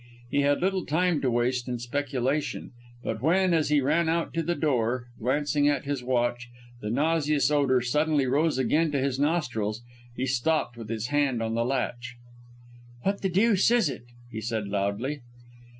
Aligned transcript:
He 0.31 0.41
had 0.41 0.61
little 0.63 0.83
time 0.83 1.21
to 1.21 1.29
waste 1.29 1.67
in 1.67 1.77
speculation, 1.77 2.71
but 3.03 3.21
when, 3.21 3.53
as 3.53 3.69
he 3.69 3.81
ran 3.81 4.09
out 4.09 4.33
to 4.33 4.41
the 4.41 4.55
door, 4.55 5.05
glancing 5.19 5.69
at 5.69 5.85
his 5.85 6.03
watch, 6.03 6.49
the 6.81 6.89
nauseous 6.89 7.51
odour 7.51 7.81
suddenly 7.81 8.25
rose 8.25 8.57
again 8.57 8.91
to 8.93 8.99
his 8.99 9.19
nostrils, 9.19 9.83
he 10.15 10.25
stopped 10.25 10.75
with 10.75 10.89
his 10.89 11.09
hand 11.09 11.43
on 11.43 11.53
the 11.53 11.63
latch. 11.63 12.15
"What 13.03 13.21
the 13.21 13.29
deuce 13.29 13.69
is 13.69 13.89
it!" 13.89 14.05
he 14.31 14.41
said 14.41 14.67
loudly. 14.67 15.21